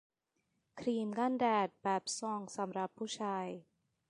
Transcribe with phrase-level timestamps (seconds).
[0.79, 3.47] ครีมกันแดดแบบซองสำหรับผู้ชาย